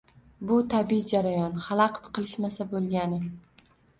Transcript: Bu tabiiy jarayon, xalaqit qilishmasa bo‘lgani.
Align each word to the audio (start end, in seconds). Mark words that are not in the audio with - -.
Bu 0.51 0.55
tabiiy 0.73 1.03
jarayon, 1.11 1.59
xalaqit 1.67 2.09
qilishmasa 2.17 2.69
bo‘lgani. 2.75 3.21